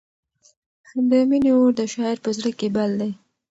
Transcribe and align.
د 1.09 1.11
مینې 1.29 1.51
اور 1.55 1.71
د 1.79 1.81
شاعر 1.93 2.17
په 2.25 2.29
زړه 2.37 2.51
کې 2.59 2.67
بل 2.75 2.91
دی. 3.01 3.11